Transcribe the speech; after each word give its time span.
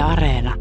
Yle 0.00 0.06
Areena. 0.06 0.59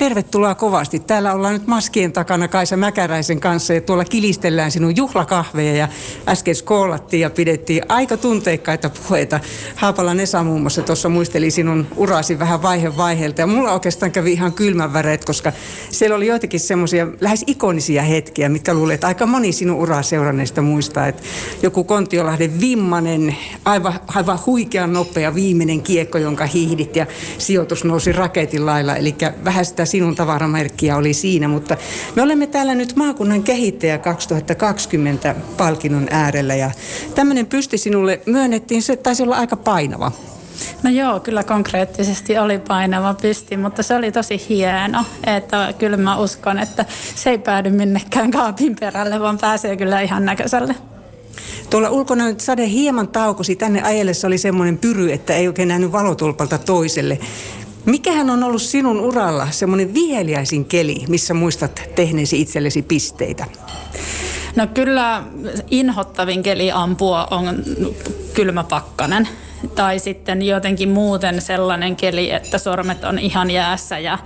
Tervetuloa 0.00 0.54
kovasti. 0.54 0.98
Täällä 0.98 1.34
ollaan 1.34 1.52
nyt 1.52 1.66
maskien 1.66 2.12
takana 2.12 2.48
Kaisa 2.48 2.76
Mäkäräisen 2.76 3.40
kanssa 3.40 3.74
ja 3.74 3.80
tuolla 3.80 4.04
kilistellään 4.04 4.70
sinun 4.70 4.96
juhlakahveja 4.96 5.74
ja 5.74 5.88
äsken 6.28 6.54
skoolattiin 6.54 7.20
ja 7.20 7.30
pidettiin 7.30 7.82
aika 7.88 8.16
tunteikkaita 8.16 8.90
puheita. 8.90 9.40
Haapala 9.76 10.14
Nesa 10.14 10.42
muun 10.42 10.60
muassa 10.60 10.82
tuossa 10.82 11.08
muisteli 11.08 11.50
sinun 11.50 11.86
urasi 11.96 12.38
vähän 12.38 12.62
vaihe 12.62 12.96
vaiheelta 12.96 13.40
ja 13.40 13.46
mulla 13.46 13.72
oikeastaan 13.72 14.12
kävi 14.12 14.32
ihan 14.32 14.52
kylmän 14.52 14.92
väreet, 14.92 15.24
koska 15.24 15.52
siellä 15.90 16.16
oli 16.16 16.26
joitakin 16.26 16.60
semmoisia 16.60 17.06
lähes 17.20 17.44
ikonisia 17.46 18.02
hetkiä, 18.02 18.48
mitkä 18.48 18.74
luulee, 18.74 18.94
että 18.94 19.06
aika 19.06 19.26
moni 19.26 19.52
sinun 19.52 19.76
uraa 19.76 20.02
seuranneista 20.02 20.62
muistaa, 20.62 21.06
että 21.06 21.22
joku 21.62 21.84
Kontiolahden 21.84 22.60
vimmanen, 22.60 23.36
aivan, 23.64 24.00
aivan 24.06 24.38
huikean 24.46 24.92
nopea 24.92 25.34
viimeinen 25.34 25.82
kiekko, 25.82 26.18
jonka 26.18 26.46
hiihdit 26.46 26.96
ja 26.96 27.06
sijoitus 27.38 27.84
nousi 27.84 28.12
raketin 28.12 28.66
lailla, 28.66 28.96
eli 28.96 29.14
vähän 29.44 29.64
sitä 29.64 29.89
sinun 29.90 30.14
tavaramerkkiä 30.14 30.96
oli 30.96 31.14
siinä, 31.14 31.48
mutta 31.48 31.76
me 32.16 32.22
olemme 32.22 32.46
täällä 32.46 32.74
nyt 32.74 32.96
maakunnan 32.96 33.42
kehittäjä 33.42 33.98
2020 33.98 35.34
palkinnon 35.56 36.06
äärellä 36.10 36.54
ja 36.54 36.70
tämmöinen 37.14 37.46
pysti 37.46 37.78
sinulle 37.78 38.20
myönnettiin, 38.26 38.82
se 38.82 38.96
taisi 38.96 39.22
olla 39.22 39.36
aika 39.36 39.56
painava. 39.56 40.12
No 40.82 40.90
joo, 40.90 41.20
kyllä 41.20 41.44
konkreettisesti 41.44 42.38
oli 42.38 42.58
painava 42.58 43.14
pysti, 43.14 43.56
mutta 43.56 43.82
se 43.82 43.94
oli 43.94 44.12
tosi 44.12 44.46
hieno. 44.48 45.04
Että 45.36 45.74
kyllä 45.78 45.96
mä 45.96 46.16
uskon, 46.16 46.58
että 46.58 46.84
se 47.14 47.30
ei 47.30 47.38
päädy 47.38 47.70
minnekään 47.70 48.30
kaapin 48.30 48.76
perälle, 48.80 49.20
vaan 49.20 49.38
pääsee 49.38 49.76
kyllä 49.76 50.00
ihan 50.00 50.24
näköiselle. 50.24 50.74
Tuolla 51.70 51.90
ulkona 51.90 52.26
nyt 52.26 52.40
sade 52.40 52.68
hieman 52.68 53.08
taukosi. 53.08 53.56
Tänne 53.56 53.82
ajellessa 53.82 54.26
oli 54.26 54.38
semmoinen 54.38 54.78
pyry, 54.78 55.12
että 55.12 55.34
ei 55.34 55.48
oikein 55.48 55.68
nähnyt 55.68 55.92
valotulpalta 55.92 56.58
toiselle. 56.58 57.18
Mikähän 57.84 58.30
on 58.30 58.42
ollut 58.42 58.62
sinun 58.62 59.00
uralla 59.00 59.50
semmoinen 59.50 59.94
viheliäisin 59.94 60.64
keli, 60.64 61.04
missä 61.08 61.34
muistat 61.34 61.82
tehneesi 61.94 62.40
itsellesi 62.40 62.82
pisteitä? 62.82 63.46
No 64.56 64.66
kyllä 64.66 65.22
inhottavin 65.70 66.42
keli 66.42 66.72
ampua 66.72 67.28
on 67.30 67.62
kylmä 68.34 68.64
pakkanen. 68.64 69.28
Tai 69.74 69.98
sitten 69.98 70.42
jotenkin 70.42 70.88
muuten 70.88 71.42
sellainen 71.42 71.96
keli, 71.96 72.30
että 72.30 72.58
sormet 72.58 73.04
on 73.04 73.18
ihan 73.18 73.50
jäässä 73.50 73.98
ja 73.98 74.18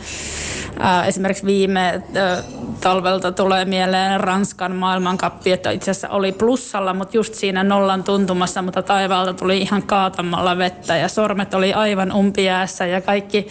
ää, 0.79 1.07
esimerkiksi 1.07 1.47
viime 1.47 2.03
ää, 2.15 2.43
talvelta 2.81 3.33
tulee 3.33 3.65
mieleen 3.65 4.21
Ranskan 4.21 4.77
maailmankappi, 4.77 5.53
että 5.53 5.71
itse 5.71 5.91
asiassa 5.91 6.09
oli 6.09 6.33
plussalla, 6.33 6.95
mutta 6.95 7.17
just 7.17 7.35
siinä 7.35 7.65
nollan 7.65 8.05
tuntumassa, 8.05 8.63
mutta 8.63 8.83
taivaalta 8.83 9.35
tuli 9.35 9.59
ihan 9.59 9.83
kaatamalla 9.83 10.59
vettä 10.59 10.97
ja 10.97 11.09
sormet 11.09 11.55
oli 11.55 11.73
aivan 11.73 12.13
umpijäässä 12.13 12.87
ja 12.87 13.01
kaikki 13.01 13.49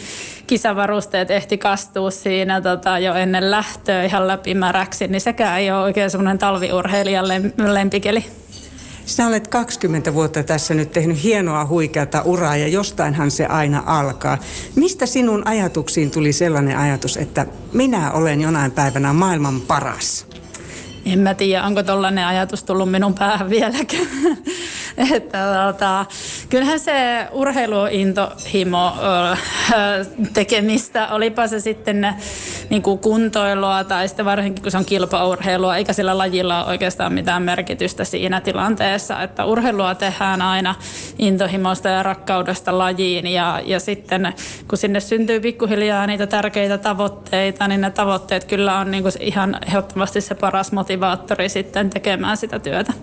kisavarusteet 0.48 1.32
ehti 1.32 1.58
kastua 1.58 2.12
siinä 2.12 2.62
tota, 2.62 3.00
jo 3.00 3.14
ennen 3.14 3.52
lähtöä 3.52 4.04
ihan 4.04 4.28
läpimäräksi, 4.28 5.08
niin 5.08 5.22
sekään 5.22 5.60
ei 5.60 5.72
ole 5.72 5.84
oikein 5.84 6.10
semmoinen 6.10 6.38
talviurheilijan 6.38 7.26
lempikeli. 7.58 8.26
Sinä 9.06 9.28
olet 9.28 9.48
20 9.48 10.14
vuotta 10.14 10.44
tässä 10.44 10.74
nyt 10.74 10.92
tehnyt 10.92 11.24
hienoa 11.24 11.66
huikeata 11.66 12.22
uraa 12.22 12.58
ja 12.58 12.68
jostainhan 12.68 13.32
se 13.32 13.46
aina 13.46 13.84
alkaa. 13.86 14.38
Mistä 14.76 15.06
sinun 15.06 15.48
ajatuksiin 15.48 16.12
tuli 16.12 16.34
sellainen 16.34 16.78
ajatus, 16.78 17.18
että 17.18 17.46
minä 17.74 18.12
olen 18.12 18.42
jonain 18.42 18.72
päivänä 18.72 19.14
maailman 19.14 19.62
paras? 19.62 20.26
En 21.06 21.20
mä 21.20 21.34
tiedä, 21.34 21.64
onko 21.64 21.84
tollainen 21.84 22.26
ajatus 22.26 22.64
tullut 22.64 22.92
minun 22.92 23.14
päähän 23.14 23.50
vieläkään. 23.50 24.08
että, 25.16 25.68
tota, 25.68 26.06
kyllähän 26.50 26.80
se 26.80 27.28
urheiluintohimo 27.32 28.94
tekemistä, 30.34 31.08
olipa 31.08 31.48
se 31.48 31.60
sitten 31.60 32.16
niin 32.70 32.82
kuin 32.82 33.00
kuntoilua 33.00 33.84
tai 33.84 34.08
sitten 34.08 34.26
varsinkin 34.26 34.64
kun 34.64 34.72
se 34.72 34.78
on 34.78 34.86
kilpaurheilua, 34.86 35.78
eikä 35.78 35.94
sillä 35.94 36.18
lajilla 36.18 36.64
ole 36.64 36.70
oikeastaan 36.70 37.14
mitään 37.14 37.44
merkitystä 37.44 38.04
siinä 38.04 38.42
tilanteessa, 38.42 39.22
että 39.22 39.46
urheilua 39.46 39.96
tehdään 39.96 40.42
aina 40.42 40.76
intohimosta 41.20 41.90
ja 41.90 42.04
rakkaudesta 42.04 42.78
lajiin 42.78 43.28
ja, 43.28 43.62
ja 43.66 43.80
sitten 43.80 44.34
kun 44.68 44.78
sinne 44.78 45.00
syntyy 45.00 45.40
pikkuhiljaa 45.40 46.08
niitä 46.08 46.28
tärkeitä 46.28 46.78
tavoitteita, 46.78 47.68
niin 47.68 47.82
ne 47.82 47.92
tavoitteet 47.92 48.44
kyllä 48.44 48.80
on 48.80 48.92
niin 48.92 49.04
kuin 49.04 49.14
ihan 49.20 49.58
ehdottomasti 49.68 50.22
se 50.22 50.36
paras 50.36 50.72
motivaattori 50.72 51.50
sitten 51.50 51.90
tekemään 51.90 52.38
sitä 52.38 52.60
työtä. 52.60 52.94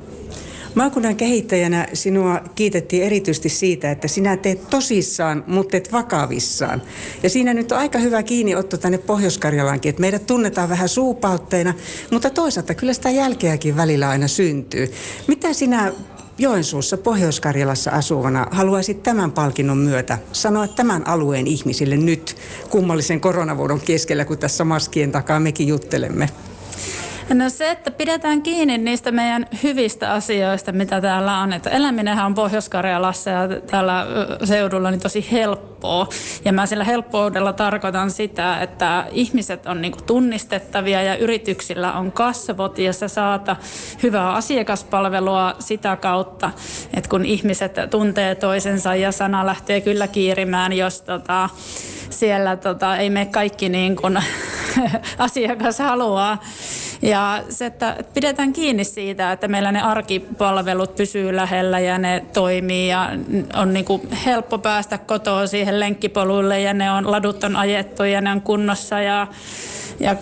Maakunnan 0.74 1.16
kehittäjänä 1.16 1.88
sinua 1.92 2.40
kiitettiin 2.54 3.02
erityisesti 3.02 3.48
siitä, 3.48 3.90
että 3.90 4.08
sinä 4.08 4.36
teet 4.36 4.70
tosissaan, 4.70 5.44
mutta 5.46 5.76
et 5.76 5.92
vakavissaan. 5.92 6.82
Ja 7.22 7.30
siinä 7.30 7.54
nyt 7.54 7.72
on 7.72 7.78
aika 7.78 7.98
hyvä 7.98 8.22
kiinniotto 8.22 8.76
tänne 8.76 8.98
Pohjois-Karjalaankin, 8.98 9.90
että 9.90 10.00
meidät 10.00 10.26
tunnetaan 10.26 10.68
vähän 10.68 10.88
suupautteina, 10.88 11.74
mutta 12.10 12.30
toisaalta 12.30 12.74
kyllä 12.74 12.92
sitä 12.92 13.10
jälkeäkin 13.10 13.76
välillä 13.76 14.08
aina 14.08 14.28
syntyy. 14.28 14.92
Mitä 15.26 15.52
sinä 15.52 15.92
Joensuussa 16.38 16.96
Pohjois-Karjalassa 16.96 17.90
asuvana 17.90 18.46
haluaisit 18.50 19.02
tämän 19.02 19.32
palkinnon 19.32 19.78
myötä 19.78 20.18
sanoa 20.32 20.68
tämän 20.68 21.06
alueen 21.06 21.46
ihmisille 21.46 21.96
nyt 21.96 22.36
kummallisen 22.70 23.20
koronavuodon 23.20 23.80
keskellä, 23.80 24.24
kun 24.24 24.38
tässä 24.38 24.64
maskien 24.64 25.12
takaa 25.12 25.40
mekin 25.40 25.68
juttelemme? 25.68 26.28
No 27.34 27.50
se, 27.50 27.70
että 27.70 27.90
pidetään 27.90 28.42
kiinni 28.42 28.78
niistä 28.78 29.12
meidän 29.12 29.46
hyvistä 29.62 30.12
asioista, 30.12 30.72
mitä 30.72 31.00
täällä 31.00 31.38
on. 31.38 31.52
Että 31.52 31.70
eläminenhän 31.70 32.26
on 32.26 32.34
Pohjois-Karjalassa 32.34 33.30
ja 33.30 33.48
täällä 33.70 34.06
seudulla 34.44 34.90
niin 34.90 35.00
tosi 35.00 35.28
helppoa. 35.32 36.08
Ja 36.44 36.52
mä 36.52 36.66
sillä 36.66 36.84
helppoudella 36.84 37.52
tarkoitan 37.52 38.10
sitä, 38.10 38.60
että 38.60 39.06
ihmiset 39.12 39.66
on 39.66 39.82
niinku 39.82 39.98
tunnistettavia 40.06 41.02
ja 41.02 41.16
yrityksillä 41.16 41.92
on 41.92 42.12
kasvot 42.12 42.78
ja 42.78 42.92
sä 42.92 43.08
saata 43.08 43.56
hyvää 44.02 44.32
asiakaspalvelua 44.32 45.54
sitä 45.58 45.96
kautta, 45.96 46.50
että 46.94 47.10
kun 47.10 47.24
ihmiset 47.24 47.72
tuntee 47.90 48.34
toisensa 48.34 48.94
ja 48.94 49.12
sana 49.12 49.46
lähtee 49.46 49.80
kyllä 49.80 50.08
kiirimään, 50.08 50.72
jos 50.72 51.02
tota, 51.02 51.48
siellä 52.10 52.56
tota, 52.56 52.96
ei 52.96 53.10
mene 53.10 53.26
kaikki 53.26 53.68
niin 53.68 53.96
kuin 53.96 54.18
asiakas 55.18 55.78
haluaa. 55.78 56.38
Ja 57.02 57.42
se, 57.48 57.66
että 57.66 57.96
pidetään 58.14 58.52
kiinni 58.52 58.84
siitä, 58.84 59.32
että 59.32 59.48
meillä 59.48 59.72
ne 59.72 59.82
arkipalvelut 59.82 60.96
pysyy 60.96 61.36
lähellä 61.36 61.80
ja 61.80 61.98
ne 61.98 62.24
toimii 62.32 62.88
ja 62.88 63.10
on 63.54 63.72
niin 63.72 63.84
kuin 63.84 64.10
helppo 64.10 64.58
päästä 64.58 64.98
kotoa 64.98 65.46
siihen 65.46 65.80
lenkkipoluille 65.80 66.60
ja 66.60 66.74
ne 66.74 66.90
on, 66.90 67.10
ladut 67.10 67.44
on 67.44 67.56
ajettu 67.56 68.04
ja 68.04 68.20
ne 68.20 68.30
on 68.32 68.40
kunnossa 68.42 69.00
ja 69.00 69.26
ja 70.00 70.16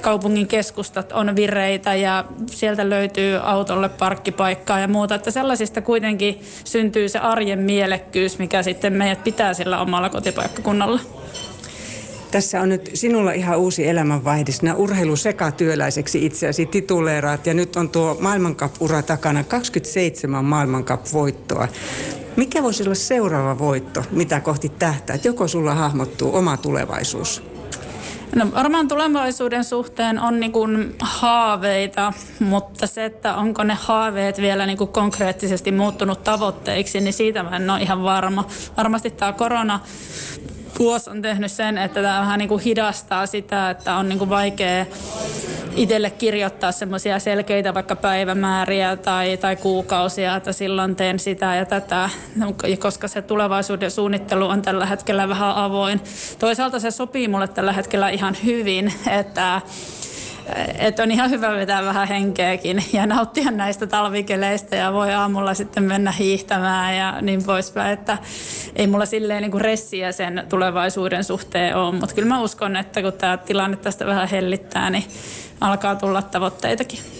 kaupungin 0.00 0.46
keskustat 0.46 1.12
on 1.12 1.36
vireitä 1.36 1.94
ja 1.94 2.24
sieltä 2.46 2.90
löytyy 2.90 3.40
autolle 3.42 3.88
parkkipaikkaa 3.88 4.80
ja 4.80 4.88
muuta. 4.88 5.14
Että 5.14 5.30
sellaisista 5.30 5.82
kuitenkin 5.82 6.40
syntyy 6.64 7.08
se 7.08 7.18
arjen 7.18 7.58
mielekkyys, 7.58 8.38
mikä 8.38 8.62
sitten 8.62 8.92
meidät 8.92 9.24
pitää 9.24 9.54
sillä 9.54 9.80
omalla 9.80 10.08
kotipaikkakunnalla. 10.08 11.00
Tässä 12.30 12.60
on 12.60 12.68
nyt 12.68 12.90
sinulla 12.94 13.32
ihan 13.32 13.58
uusi 13.58 13.88
elämänvaihde. 13.88 14.52
Sinä 14.52 14.74
urheilusekatyöläiseksi 14.74 16.26
itseäsi 16.26 16.66
tituleeraat 16.66 17.46
ja 17.46 17.54
nyt 17.54 17.76
on 17.76 17.88
tuo 17.88 18.16
maailmankap-ura 18.20 19.02
takana 19.02 19.44
27 19.44 20.44
maailmankap-voittoa. 20.44 21.68
Mikä 22.36 22.62
voisi 22.62 22.82
olla 22.82 22.94
seuraava 22.94 23.58
voitto, 23.58 24.04
mitä 24.10 24.40
kohti 24.40 24.68
tähtää? 24.68 25.18
Joko 25.24 25.48
sulla 25.48 25.74
hahmottuu 25.74 26.36
oma 26.36 26.56
tulevaisuus? 26.56 27.42
No 28.34 28.46
varmaan 28.54 28.88
tulevaisuuden 28.88 29.64
suhteen 29.64 30.18
on 30.18 30.40
niin 30.40 30.52
kuin 30.52 30.94
haaveita, 31.00 32.12
mutta 32.40 32.86
se, 32.86 33.04
että 33.04 33.34
onko 33.34 33.64
ne 33.64 33.76
haaveet 33.80 34.40
vielä 34.40 34.66
niin 34.66 34.78
kuin 34.78 34.88
konkreettisesti 34.88 35.72
muuttunut 35.72 36.24
tavoitteiksi, 36.24 37.00
niin 37.00 37.12
siitä 37.12 37.42
mä 37.42 37.56
en 37.56 37.70
ole 37.70 37.80
ihan 37.80 38.02
varma. 38.02 38.46
Varmasti 38.76 39.10
tämä 39.10 39.32
korona 39.32 39.80
vuosi 40.78 41.10
on 41.10 41.22
tehnyt 41.22 41.52
sen, 41.52 41.78
että 41.78 42.02
tämä 42.02 42.20
vähän 42.20 42.38
niin 42.38 42.48
kuin 42.48 42.62
hidastaa 42.62 43.26
sitä, 43.26 43.70
että 43.70 43.96
on 43.96 44.08
niin 44.08 44.18
kuin 44.18 44.30
vaikea 44.30 44.86
itselle 45.76 46.10
kirjoittaa 46.10 46.72
semmoisia 46.72 47.18
selkeitä 47.18 47.74
vaikka 47.74 47.96
päivämääriä 47.96 48.96
tai, 48.96 49.36
tai 49.36 49.56
kuukausia, 49.56 50.36
että 50.36 50.52
silloin 50.52 50.96
teen 50.96 51.18
sitä 51.18 51.54
ja 51.54 51.64
tätä, 51.64 52.10
koska 52.78 53.08
se 53.08 53.22
tulevaisuuden 53.22 53.90
suunnittelu 53.90 54.46
on 54.46 54.62
tällä 54.62 54.86
hetkellä 54.86 55.28
vähän 55.28 55.54
avoin. 55.54 56.00
Toisaalta 56.38 56.80
se 56.80 56.90
sopii 56.90 57.28
mulle 57.28 57.48
tällä 57.48 57.72
hetkellä 57.72 58.08
ihan 58.08 58.36
hyvin, 58.44 58.92
että 59.10 59.60
että 60.78 61.02
on 61.02 61.10
ihan 61.10 61.30
hyvä 61.30 61.52
vetää 61.52 61.84
vähän 61.84 62.08
henkeäkin 62.08 62.84
ja 62.92 63.06
nauttia 63.06 63.50
näistä 63.50 63.86
talvikeleistä 63.86 64.76
ja 64.76 64.92
voi 64.92 65.14
aamulla 65.14 65.54
sitten 65.54 65.82
mennä 65.82 66.12
hiihtämään 66.12 66.96
ja 66.96 67.20
niin 67.22 67.44
poispäin, 67.44 67.92
että 67.92 68.18
ei 68.76 68.86
mulla 68.86 69.06
silleen 69.06 69.42
niin 69.42 69.50
kuin 69.50 69.60
ressiä 69.60 70.12
sen 70.12 70.46
tulevaisuuden 70.48 71.24
suhteen 71.24 71.76
ole, 71.76 71.94
mutta 71.94 72.14
kyllä 72.14 72.28
mä 72.28 72.40
uskon, 72.40 72.76
että 72.76 73.02
kun 73.02 73.12
tämä 73.12 73.36
tilanne 73.36 73.76
tästä 73.76 74.06
vähän 74.06 74.28
hellittää, 74.28 74.90
niin 74.90 75.04
alkaa 75.60 75.96
tulla 75.96 76.22
tavoitteitakin. 76.22 77.19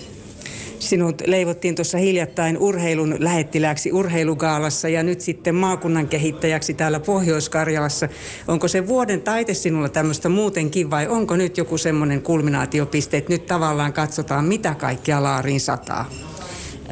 Sinut 0.91 1.23
leivottiin 1.27 1.75
tuossa 1.75 1.99
hiljattain 1.99 2.59
urheilun 2.59 3.17
lähettilääksi 3.19 3.93
urheilugaalassa 3.93 4.89
ja 4.89 5.03
nyt 5.03 5.21
sitten 5.21 5.55
maakunnan 5.55 6.09
kehittäjäksi 6.09 6.75
täällä 6.75 7.01
Pohjois-Karjalassa. 7.01 8.09
Onko 8.49 8.69
se 8.69 8.87
vuoden 8.87 9.21
taite 9.21 9.55
sinulla 9.55 9.89
tämmöistä 9.89 10.29
muutenkin 10.29 10.91
vai 10.91 11.09
onko 11.09 11.37
nyt 11.37 11.57
joku 11.59 11.79
semmoinen 11.79 12.23
kulminaatiopiste, 12.23 13.17
että 13.17 13.33
nyt 13.33 13.47
tavallaan 13.47 13.93
katsotaan 13.93 14.45
mitä 14.45 14.75
kaikkea 14.75 15.23
laariin 15.23 15.61
sataa? 15.61 16.11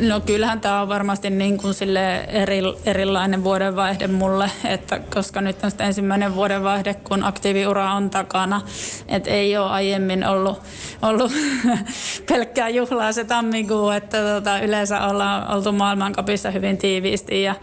No 0.00 0.20
kyllähän 0.20 0.60
tämä 0.60 0.80
on 0.82 0.88
varmasti 0.88 1.30
niin 1.30 1.58
kuin 1.58 1.74
sille 1.74 2.20
eri, 2.20 2.62
erilainen 2.86 3.44
vuodenvaihde 3.44 4.06
mulle, 4.06 4.50
että 4.64 5.00
koska 5.14 5.40
nyt 5.40 5.64
on 5.64 5.70
ensimmäinen 5.86 6.34
vuodenvaihde, 6.34 6.94
kun 6.94 7.24
aktiiviura 7.24 7.92
on 7.92 8.10
takana. 8.10 8.60
että 9.08 9.30
ei 9.30 9.56
ole 9.56 9.70
aiemmin 9.70 10.26
ollut, 10.26 10.62
ollut 11.02 11.32
pelkkää 12.28 12.68
juhlaa 12.68 13.12
se 13.12 13.24
tammikuu, 13.24 13.90
että 13.90 14.18
tota, 14.22 14.60
yleensä 14.60 15.06
ollaan 15.06 15.54
oltu 15.54 15.72
maailmankapissa 15.72 16.50
hyvin 16.50 16.78
tiiviisti 16.78 17.42
ja, 17.42 17.54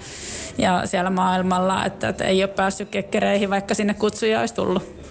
ja 0.58 0.82
siellä 0.86 1.10
maailmalla, 1.10 1.86
että, 1.86 2.10
että 2.10 2.24
ei 2.24 2.44
ole 2.44 2.48
päässyt 2.48 2.90
kekkereihin, 2.90 3.50
vaikka 3.50 3.74
sinne 3.74 3.94
kutsuja 3.94 4.40
olisi 4.40 4.56
tullut. 4.56 5.05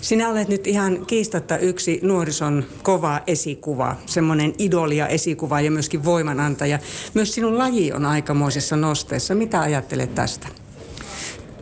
Sinä 0.00 0.28
olet 0.28 0.48
nyt 0.48 0.66
ihan 0.66 1.06
kiistatta 1.06 1.58
yksi 1.58 2.00
nuorison 2.02 2.64
kova 2.82 3.20
esikuva, 3.26 3.96
semmoinen 4.06 4.54
idolia 4.58 5.08
esikuva 5.08 5.60
ja 5.60 5.70
myöskin 5.70 6.04
voimanantaja. 6.04 6.78
Myös 7.14 7.34
sinun 7.34 7.58
laji 7.58 7.92
on 7.92 8.06
aikamoisessa 8.06 8.76
nosteessa. 8.76 9.34
Mitä 9.34 9.60
ajattelet 9.60 10.14
tästä? 10.14 10.59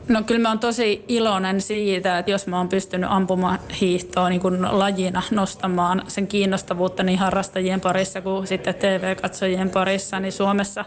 No 0.09 0.23
kyllä 0.23 0.41
mä 0.41 0.49
oon 0.49 0.59
tosi 0.59 1.05
iloinen 1.09 1.61
siitä, 1.61 2.19
että 2.19 2.31
jos 2.31 2.47
mä 2.47 2.57
oon 2.57 2.69
pystynyt 2.69 3.11
ampumahiihtoa 3.13 4.29
niin 4.29 4.41
kuin 4.41 4.79
lajina 4.79 5.23
nostamaan 5.31 6.03
sen 6.09 6.27
kiinnostavuutta 6.27 7.03
niin 7.03 7.19
harrastajien 7.19 7.81
parissa 7.81 8.21
kuin 8.21 8.47
sitten 8.47 8.75
TV-katsojien 8.75 9.71
parissa, 9.71 10.21
niin 10.21 10.33
Suomessa. 10.33 10.85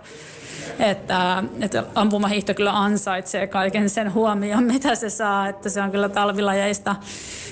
Että, 0.79 1.44
että 1.62 1.83
ampumahiihto 1.95 2.53
kyllä 2.53 2.79
ansaitsee 2.79 3.47
kaiken 3.47 3.89
sen 3.89 4.13
huomion, 4.13 4.63
mitä 4.63 4.95
se 4.95 5.09
saa, 5.09 5.47
että 5.47 5.69
se 5.69 5.81
on 5.81 5.91
kyllä 5.91 6.09
talvilajeista 6.09 6.95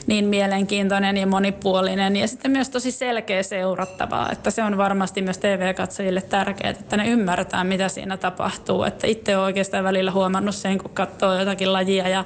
niin 0.07 0.25
mielenkiintoinen 0.25 1.17
ja 1.17 1.27
monipuolinen 1.27 2.15
ja 2.15 2.27
sitten 2.27 2.51
myös 2.51 2.69
tosi 2.69 2.91
selkeä 2.91 3.43
seurattavaa, 3.43 4.31
että 4.31 4.51
se 4.51 4.63
on 4.63 4.77
varmasti 4.77 5.21
myös 5.21 5.37
TV-katsojille 5.37 6.21
tärkeää, 6.21 6.69
että 6.69 6.97
ne 6.97 7.07
ymmärtää, 7.09 7.63
mitä 7.63 7.89
siinä 7.89 8.17
tapahtuu, 8.17 8.83
että 8.83 9.07
itse 9.07 9.37
olen 9.37 9.45
oikeastaan 9.45 9.83
välillä 9.83 10.11
huomannut 10.11 10.55
sen, 10.55 10.77
kun 10.77 10.91
katsoo 10.93 11.39
jotakin 11.39 11.58
lajia 11.65 12.07
ja 12.07 12.25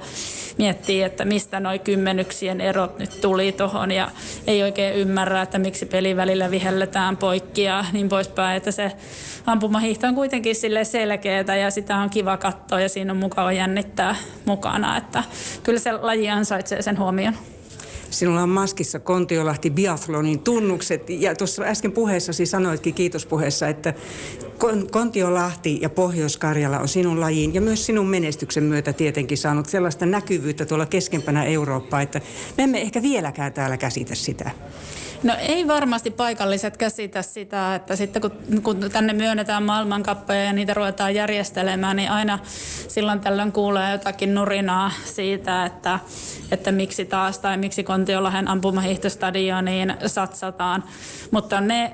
miettii, 0.58 1.04
että 1.04 1.26
mistä 1.26 1.60
noin 1.60 1.80
kymmenyksien 1.80 2.62
erot 2.62 3.00
nyt 3.00 3.22
tuli 3.22 3.52
tuohon 3.52 3.92
ja 3.92 4.12
ei 4.48 4.64
oikein 4.64 4.96
ymmärrä, 4.96 5.42
että 5.42 5.60
miksi 5.60 5.86
peli 5.86 6.16
välillä 6.16 6.52
vihelletään 6.52 7.18
poikki 7.18 7.64
ja 7.64 7.86
niin 7.94 8.10
poispäin, 8.10 8.58
että 8.58 8.72
se 8.72 8.92
ampumahiihto 9.46 10.08
on 10.08 10.16
kuitenkin 10.16 10.56
sille 10.56 10.84
selkeää 10.84 11.56
ja 11.56 11.72
sitä 11.72 11.98
on 11.98 12.10
kiva 12.10 12.38
katsoa 12.38 12.80
ja 12.80 12.90
siinä 12.90 13.12
on 13.14 13.18
mukava 13.18 13.52
jännittää 13.52 14.16
mukana, 14.46 14.98
että 14.98 15.24
kyllä 15.64 15.80
se 15.80 15.92
laji 15.92 16.30
ansaitsee 16.30 16.82
sen 16.82 17.00
huomion. 17.00 17.34
Sinulla 18.14 18.44
on 18.44 18.50
maskissa 18.50 19.00
Kontiolahti 19.00 19.70
biathlonin 19.70 20.40
tunnukset 20.40 21.10
ja 21.10 21.36
tuossa 21.36 21.64
äsken 21.64 21.92
puheessasi 21.92 22.46
sanoitkin 22.46 22.94
kiitospuheessa, 22.94 23.68
että 23.68 23.94
Kontiolahti 24.92 25.80
ja 25.82 25.90
Pohjois-Karjala 25.90 26.80
on 26.80 26.88
sinun 26.88 27.20
lajiin 27.20 27.54
ja 27.54 27.62
myös 27.62 27.86
sinun 27.86 28.08
menestyksen 28.08 28.64
myötä 28.64 28.94
tietenkin 28.94 29.38
saanut 29.38 29.70
sellaista 29.70 30.06
näkyvyyttä 30.06 30.66
tuolla 30.66 30.86
keskempänä 30.86 31.44
Eurooppaa, 31.44 32.02
että 32.02 32.22
me 32.58 32.64
emme 32.64 32.82
ehkä 32.82 33.02
vieläkään 33.02 33.54
täällä 33.54 33.78
käsitä 33.78 34.16
sitä. 34.16 34.52
No 35.24 35.36
ei 35.40 35.68
varmasti 35.68 36.12
paikalliset 36.12 36.78
käsitä 36.78 37.22
sitä, 37.22 37.76
että 37.76 37.96
sitten 37.96 38.22
kun, 38.22 38.32
kun 38.64 38.80
tänne 38.92 39.14
myönnetään 39.14 39.64
maailmankappeja 39.64 40.44
ja 40.44 40.54
niitä 40.54 40.74
ruvetaan 40.74 41.16
järjestelemään, 41.16 41.96
niin 41.96 42.12
aina 42.12 42.40
silloin 42.88 43.20
tällöin 43.20 43.52
kuulee 43.52 43.92
jotakin 43.92 44.36
nurinaa 44.36 44.92
siitä, 45.06 45.66
että, 45.66 46.00
että 46.52 46.72
miksi 46.72 47.06
taas 47.06 47.40
tai 47.40 47.58
miksi 47.58 47.84
Kontiolahen 47.84 48.48
ampumahiihtostadioniin 48.48 49.94
satsataan. 50.06 50.84
Mutta 51.32 51.62
ne 51.62 51.92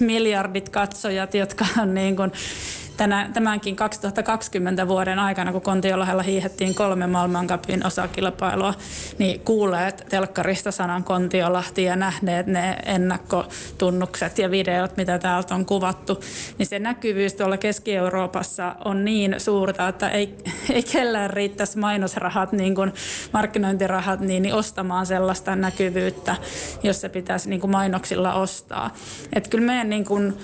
miljardit 0.00 0.68
katsojat, 0.68 1.34
jotka 1.34 1.66
on 1.82 1.94
niin 1.94 2.16
kuin 2.16 2.32
tänä, 2.96 3.30
tämänkin 3.32 3.76
2020 3.76 4.88
vuoden 4.88 5.18
aikana, 5.18 5.52
kun 5.52 5.60
Kontiolahella 5.60 6.22
hiihettiin 6.22 6.74
kolme 6.74 7.06
maailmankapin 7.06 7.86
osakilpailua, 7.86 8.74
niin 9.18 9.40
kuulleet 9.40 10.06
telkkarista 10.08 10.70
sanan 10.70 11.04
Kontiolahti 11.04 11.84
ja 11.84 11.96
nähneet 11.96 12.46
ne 12.46 12.76
ennakkotunnukset 12.86 14.38
ja 14.38 14.50
videot, 14.50 14.96
mitä 14.96 15.18
täältä 15.18 15.54
on 15.54 15.66
kuvattu, 15.66 16.20
niin 16.58 16.66
se 16.66 16.78
näkyvyys 16.78 17.34
tuolla 17.34 17.56
Keski-Euroopassa 17.56 18.76
on 18.84 19.04
niin 19.04 19.34
suurta, 19.38 19.88
että 19.88 20.08
ei, 20.08 20.34
ei 20.70 20.82
kellään 20.82 21.30
riittäisi 21.30 21.78
mainosrahat, 21.78 22.52
niin 22.52 22.74
kuin 22.74 22.92
markkinointirahat, 23.32 24.20
niin, 24.20 24.42
niin 24.42 24.54
ostamaan 24.54 25.06
sellaista 25.06 25.56
näkyvyyttä, 25.56 26.36
jos 26.82 27.00
se 27.00 27.08
pitäisi 27.08 27.50
niin 27.50 27.60
kuin 27.60 27.70
mainoksilla 27.70 28.34
ostaa. 28.34 28.94
Että 29.32 29.50
kyllä 29.50 29.66
meidän 29.66 29.90
niin 29.90 30.04
kuin, 30.04 30.34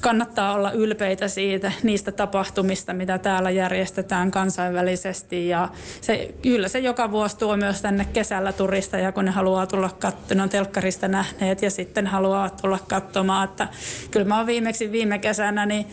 kannattaa 0.00 0.54
olla 0.54 0.72
ylpeitä 0.72 1.28
siitä, 1.28 1.72
niistä 1.82 2.12
tapahtumista, 2.12 2.92
mitä 2.92 3.18
täällä 3.18 3.50
järjestetään 3.50 4.30
kansainvälisesti. 4.30 5.48
Ja 5.48 5.68
se, 6.00 6.34
kyllä 6.42 6.68
se 6.68 6.78
joka 6.78 7.10
vuosi 7.10 7.38
tuo 7.38 7.56
myös 7.56 7.82
tänne 7.82 8.04
kesällä 8.12 8.52
turisteja, 8.52 9.12
kun 9.12 9.24
ne 9.24 9.30
haluaa 9.30 9.66
tulla 9.66 9.90
katsomaan, 9.98 10.42
on 10.42 10.48
telkkarista 10.48 11.08
nähneet 11.08 11.62
ja 11.62 11.70
sitten 11.70 12.06
haluaa 12.06 12.50
tulla 12.50 12.78
katsomaan. 12.88 13.48
Että 13.48 13.68
kyllä 14.10 14.26
mä 14.26 14.36
oon 14.36 14.46
viimeksi 14.46 14.92
viime 14.92 15.18
kesänä, 15.18 15.66
niin 15.66 15.86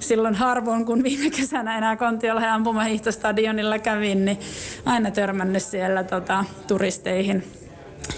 silloin 0.00 0.34
harvoin, 0.34 0.86
kun 0.86 1.02
viime 1.02 1.30
kesänä 1.30 1.78
enää 1.78 1.96
Kontiolla 1.96 2.54
ampumahiihtostadionilla 2.54 3.78
kävin, 3.78 4.24
niin 4.24 4.38
aina 4.84 5.10
törmännyt 5.10 5.62
siellä 5.62 6.04
tota, 6.04 6.44
turisteihin, 6.68 7.44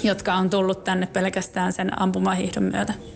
jotka 0.02 0.34
on 0.34 0.50
tullut 0.50 0.84
tänne 0.84 1.06
pelkästään 1.06 1.72
sen 1.72 2.02
ampumahiihdon 2.02 2.64
myötä. 2.64 3.12